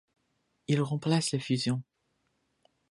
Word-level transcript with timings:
Il 0.67 0.81
remplace 0.81 1.31
la 1.31 1.37
Fusion. 1.37 1.83